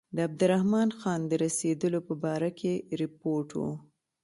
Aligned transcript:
د 0.15 0.17
عبدالرحمن 0.27 0.89
خان 0.99 1.21
د 1.27 1.31
رسېدلو 1.43 1.99
په 2.07 2.13
باره 2.23 2.49
کې 2.59 2.73
رپوټ 3.01 3.49
و. 3.59 3.61